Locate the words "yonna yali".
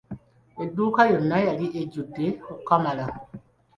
1.11-1.67